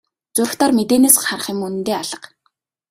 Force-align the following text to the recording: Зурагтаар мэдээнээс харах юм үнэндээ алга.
Зурагтаар 0.35 0.71
мэдээнээс 0.77 1.15
харах 1.25 1.47
юм 1.53 1.59
үнэндээ 1.65 1.95
алга. 2.03 2.27